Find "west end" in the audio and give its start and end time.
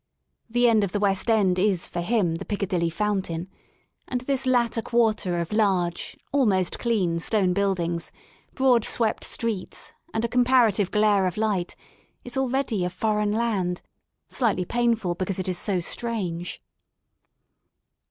0.99-1.59